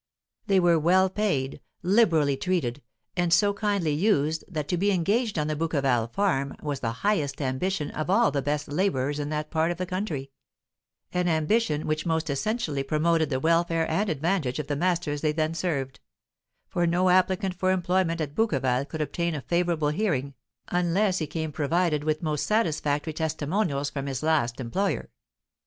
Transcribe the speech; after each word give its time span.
They 0.47 0.59
were 0.59 0.79
well 0.79 1.11
paid, 1.11 1.61
liberally 1.83 2.35
treated, 2.35 2.81
and 3.15 3.31
so 3.31 3.53
kindly 3.53 3.93
used 3.93 4.43
that 4.47 4.67
to 4.69 4.75
be 4.75 4.89
engaged 4.89 5.37
on 5.37 5.45
the 5.45 5.55
Bouqueval 5.55 6.07
farm 6.11 6.55
was 6.63 6.79
the 6.79 6.91
highest 7.05 7.39
ambition 7.39 7.91
of 7.91 8.09
all 8.09 8.31
the 8.31 8.41
best 8.41 8.67
labourers 8.67 9.19
in 9.19 9.29
that 9.29 9.51
part 9.51 9.69
of 9.69 9.77
the 9.77 9.85
country 9.85 10.31
an 11.13 11.27
ambition 11.27 11.85
which 11.85 12.07
most 12.07 12.31
essentially 12.31 12.81
promoted 12.81 13.29
the 13.29 13.39
welfare 13.39 13.87
and 13.91 14.09
advantage 14.09 14.57
of 14.57 14.65
the 14.65 14.75
masters 14.75 15.21
they 15.21 15.33
then 15.33 15.53
served; 15.53 15.99
for 16.67 16.87
no 16.87 17.09
applicant 17.09 17.53
for 17.53 17.69
employment 17.71 18.19
at 18.19 18.33
Bouqueval 18.33 18.85
could 18.85 19.01
obtain 19.01 19.35
a 19.35 19.41
favourable 19.41 19.89
hearing, 19.89 20.33
unless 20.69 21.19
he 21.19 21.27
came 21.27 21.51
provided 21.51 22.03
with 22.03 22.23
most 22.23 22.47
satisfactory 22.47 23.13
testimonials 23.13 23.91
from 23.91 24.07
his 24.07 24.23
last 24.23 24.59
employer. 24.59 25.11